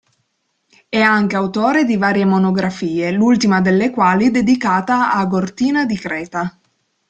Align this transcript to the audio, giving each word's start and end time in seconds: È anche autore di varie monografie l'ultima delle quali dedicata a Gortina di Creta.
È 0.89 0.99
anche 0.99 1.35
autore 1.35 1.85
di 1.85 1.95
varie 1.95 2.25
monografie 2.25 3.11
l'ultima 3.11 3.61
delle 3.61 3.91
quali 3.91 4.31
dedicata 4.31 5.11
a 5.13 5.23
Gortina 5.27 5.85
di 5.85 5.95
Creta. 5.95 6.57